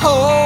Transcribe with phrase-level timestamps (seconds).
[0.00, 0.39] home.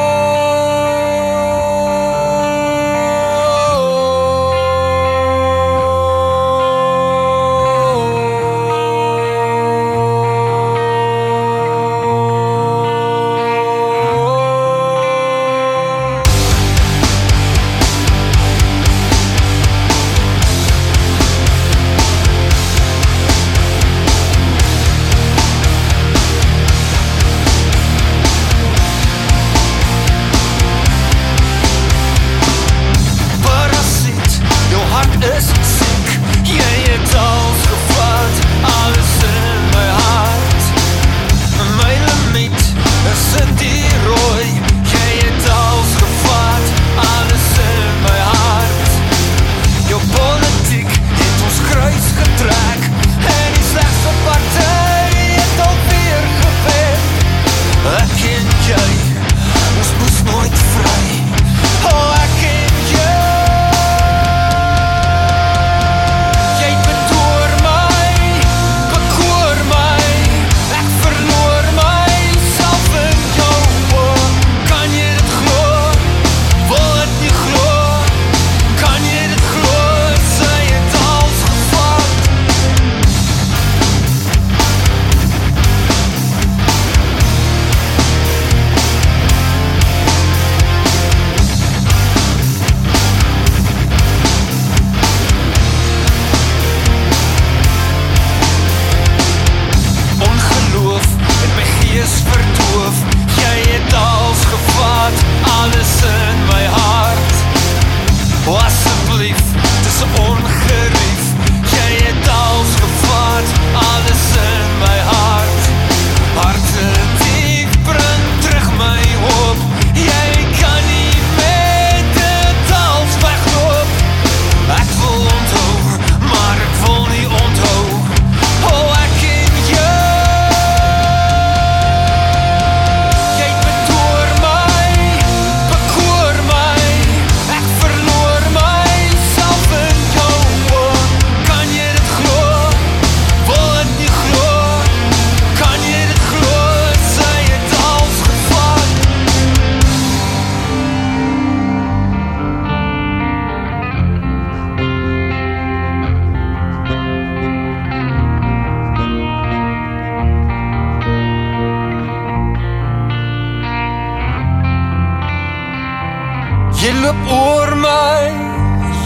[166.85, 168.25] Jy loop oor my,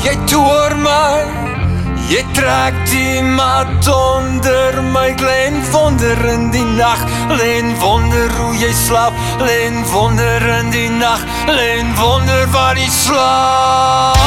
[0.02, 1.20] jy toer my.
[2.10, 7.06] Jy trek die mat onder my klein wonder in die nag,
[7.38, 9.14] len wonder hoe jy slaap,
[9.46, 14.17] len wonder in die nag, len wonder waar jy slaap.